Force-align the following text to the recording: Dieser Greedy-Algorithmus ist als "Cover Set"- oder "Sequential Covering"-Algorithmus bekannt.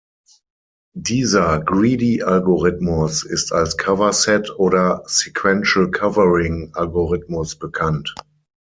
Dieser 0.97 1.59
Greedy-Algorithmus 1.59 3.23
ist 3.23 3.53
als 3.53 3.77
"Cover 3.77 4.11
Set"- 4.13 4.49
oder 4.57 5.03
"Sequential 5.05 5.91
Covering"-Algorithmus 5.91 7.59
bekannt. 7.59 8.15